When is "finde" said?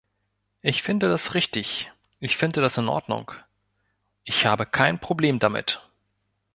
0.81-1.09, 2.35-2.59